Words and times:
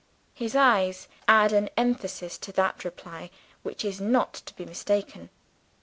His 0.33 0.55
eyes 0.55 1.07
add 1.27 1.53
an 1.53 1.69
emphasis 1.77 2.39
to 2.39 2.51
that 2.53 2.83
reply 2.83 3.29
which 3.61 3.85
is 3.85 4.01
not 4.01 4.33
to 4.33 4.55
be 4.55 4.65
mistaken. 4.65 5.29